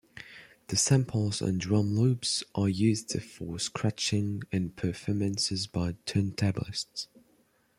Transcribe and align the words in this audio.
The 0.69 0.77
samples 0.77 1.43
and 1.43 1.61
drum 1.61 1.95
loops 1.95 2.43
are 2.55 2.67
used 2.67 3.21
for 3.21 3.59
scratching 3.59 4.41
and 4.51 4.75
performances 4.75 5.67
by 5.67 5.91
turntablists. 6.07 7.05